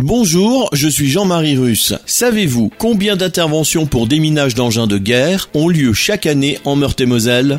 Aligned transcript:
Bonjour, 0.00 0.70
je 0.72 0.86
suis 0.86 1.08
Jean-Marie 1.08 1.56
Russe. 1.56 1.92
Savez-vous 2.06 2.70
combien 2.78 3.16
d'interventions 3.16 3.86
pour 3.86 4.06
déminage 4.06 4.54
d'engins 4.54 4.86
de 4.86 4.96
guerre 4.96 5.48
ont 5.54 5.68
lieu 5.68 5.92
chaque 5.92 6.26
année 6.26 6.58
en 6.64 6.76
Meurthe-et-Moselle? 6.76 7.58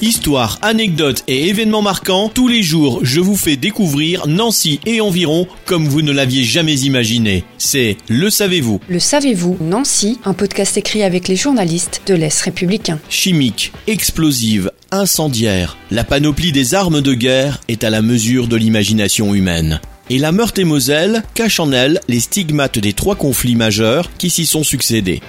Histoire, 0.00 0.60
anecdotes 0.62 1.24
et 1.26 1.48
événements 1.48 1.82
marquants, 1.82 2.30
tous 2.32 2.46
les 2.46 2.62
jours 2.62 3.00
je 3.02 3.18
vous 3.18 3.36
fais 3.36 3.56
découvrir 3.56 4.28
Nancy 4.28 4.78
et 4.86 5.00
environ 5.00 5.48
comme 5.64 5.88
vous 5.88 6.02
ne 6.02 6.12
l'aviez 6.12 6.44
jamais 6.44 6.78
imaginé. 6.82 7.42
C'est 7.58 7.96
Le 8.08 8.30
Savez-vous 8.30 8.80
Le 8.88 9.00
savez-vous, 9.00 9.56
Nancy, 9.60 10.20
un 10.24 10.34
podcast 10.34 10.76
écrit 10.76 11.02
avec 11.02 11.26
les 11.26 11.34
journalistes 11.34 12.02
de 12.06 12.14
l'Est 12.14 12.40
républicain. 12.42 13.00
Chimique, 13.08 13.72
explosive, 13.88 14.70
incendiaire, 14.92 15.76
la 15.90 16.04
panoplie 16.04 16.52
des 16.52 16.74
armes 16.74 17.00
de 17.00 17.14
guerre 17.14 17.60
est 17.66 17.82
à 17.82 17.90
la 17.90 18.00
mesure 18.00 18.46
de 18.46 18.54
l'imagination 18.54 19.34
humaine. 19.34 19.80
Et 20.10 20.18
la 20.18 20.30
Meurthe-et-Moselle 20.30 21.24
cache 21.34 21.58
en 21.58 21.72
elle 21.72 22.00
les 22.06 22.20
stigmates 22.20 22.78
des 22.78 22.92
trois 22.92 23.16
conflits 23.16 23.56
majeurs 23.56 24.10
qui 24.16 24.30
s'y 24.30 24.46
sont 24.46 24.62
succédés. 24.62 25.20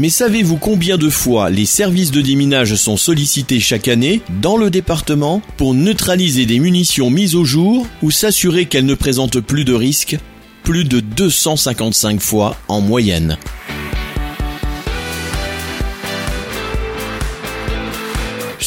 Mais 0.00 0.08
savez-vous 0.08 0.56
combien 0.56 0.96
de 0.96 1.10
fois 1.10 1.50
les 1.50 1.66
services 1.66 2.10
de 2.10 2.22
déminage 2.22 2.74
sont 2.74 2.96
sollicités 2.96 3.60
chaque 3.60 3.86
année 3.86 4.22
dans 4.40 4.56
le 4.56 4.70
département 4.70 5.42
pour 5.58 5.74
neutraliser 5.74 6.46
des 6.46 6.58
munitions 6.58 7.10
mises 7.10 7.34
au 7.36 7.44
jour 7.44 7.86
ou 8.00 8.10
s'assurer 8.10 8.64
qu'elles 8.64 8.86
ne 8.86 8.94
présentent 8.94 9.40
plus 9.40 9.66
de 9.66 9.74
risques? 9.74 10.16
Plus 10.62 10.84
de 10.84 11.00
255 11.00 12.18
fois 12.18 12.56
en 12.68 12.80
moyenne. 12.80 13.36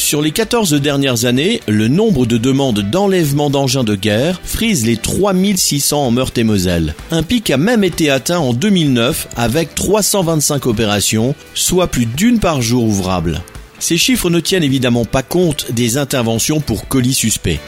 Sur 0.04 0.20
les 0.20 0.32
14 0.32 0.74
dernières 0.74 1.24
années, 1.24 1.62
le 1.66 1.88
nombre 1.88 2.26
de 2.26 2.36
demandes 2.36 2.80
d'enlèvement 2.80 3.48
d'engins 3.48 3.84
de 3.84 3.94
guerre 3.94 4.38
frise 4.44 4.84
les 4.84 4.98
3600 4.98 5.98
en 5.98 6.10
Meurthe-et-Moselle. 6.10 6.94
Un 7.10 7.22
pic 7.22 7.50
a 7.50 7.56
même 7.56 7.82
été 7.84 8.10
atteint 8.10 8.38
en 8.38 8.52
2009 8.52 9.28
avec 9.34 9.74
325 9.74 10.66
opérations, 10.66 11.34
soit 11.54 11.86
plus 11.86 12.04
d'une 12.04 12.38
par 12.38 12.60
jour 12.60 12.84
ouvrable. 12.84 13.40
Ces 13.78 13.96
chiffres 13.96 14.28
ne 14.28 14.40
tiennent 14.40 14.62
évidemment 14.62 15.06
pas 15.06 15.22
compte 15.22 15.72
des 15.72 15.96
interventions 15.96 16.60
pour 16.60 16.86
colis 16.86 17.14
suspects. 17.14 17.60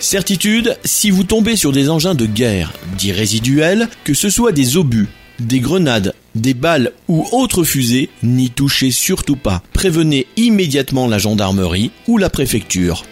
Certitude, 0.00 0.76
si 0.84 1.12
vous 1.12 1.22
tombez 1.22 1.54
sur 1.54 1.70
des 1.70 1.88
engins 1.88 2.16
de 2.16 2.26
guerre, 2.26 2.72
dits 2.98 3.12
résiduels, 3.12 3.88
que 4.02 4.12
ce 4.12 4.28
soit 4.28 4.50
des 4.50 4.76
obus, 4.76 5.06
des 5.40 5.60
grenades, 5.60 6.14
des 6.34 6.54
balles 6.54 6.92
ou 7.08 7.26
autres 7.32 7.64
fusées, 7.64 8.10
n'y 8.22 8.50
touchez 8.50 8.90
surtout 8.90 9.36
pas. 9.36 9.62
Prévenez 9.72 10.26
immédiatement 10.36 11.06
la 11.06 11.18
gendarmerie 11.18 11.90
ou 12.06 12.18
la 12.18 12.30
préfecture. 12.30 13.04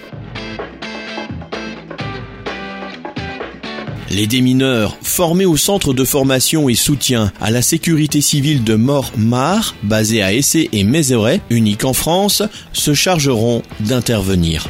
Les 4.10 4.26
démineurs, 4.26 4.96
formés 5.02 5.44
au 5.44 5.58
centre 5.58 5.92
de 5.92 6.02
formation 6.02 6.68
et 6.70 6.74
soutien 6.74 7.30
à 7.40 7.50
la 7.50 7.60
sécurité 7.60 8.22
civile 8.22 8.64
de 8.64 8.74
Mort-Mar, 8.74 9.74
basé 9.82 10.22
à 10.22 10.32
Essé 10.32 10.70
et 10.72 10.82
Mézeray, 10.82 11.42
unique 11.50 11.84
en 11.84 11.92
France, 11.92 12.42
se 12.72 12.94
chargeront 12.94 13.62
d'intervenir. 13.80 14.66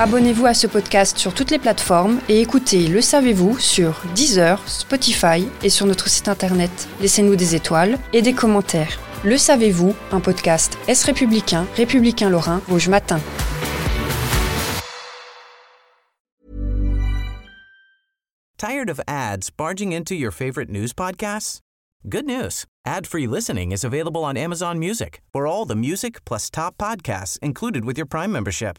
Abonnez-vous 0.00 0.46
à 0.46 0.54
ce 0.54 0.68
podcast 0.68 1.18
sur 1.18 1.34
toutes 1.34 1.50
les 1.50 1.58
plateformes 1.58 2.20
et 2.28 2.40
écoutez 2.40 2.86
Le 2.86 3.00
Savez-vous 3.00 3.58
sur 3.58 4.00
Deezer, 4.14 4.62
Spotify 4.68 5.48
et 5.64 5.70
sur 5.70 5.86
notre 5.86 6.08
site 6.08 6.28
internet. 6.28 6.70
Laissez-nous 7.00 7.34
des 7.34 7.56
étoiles 7.56 7.98
et 8.12 8.22
des 8.22 8.32
commentaires. 8.32 8.96
Le 9.24 9.36
Savez-vous, 9.36 9.96
un 10.12 10.20
podcast 10.20 10.78
Est 10.86 11.02
républicain, 11.02 11.66
républicain 11.76 12.30
lorrain, 12.30 12.62
Rouge 12.68 12.88
Matin. 12.88 13.18
Tired 18.56 18.88
of 18.88 19.00
ads 19.08 19.50
barging 19.50 19.92
into 19.92 20.14
your 20.14 20.30
favorite 20.30 20.70
news 20.70 20.92
podcasts? 20.92 21.58
Good 22.08 22.24
news. 22.24 22.66
Ad-free 22.86 23.26
listening 23.26 23.72
is 23.72 23.82
available 23.82 24.22
on 24.22 24.36
Amazon 24.36 24.78
Music 24.78 25.22
for 25.32 25.48
all 25.48 25.66
the 25.66 25.74
music 25.74 26.24
plus 26.24 26.50
top 26.50 26.76
podcasts 26.78 27.36
included 27.42 27.84
with 27.84 27.98
your 27.98 28.06
Prime 28.06 28.30
membership. 28.30 28.78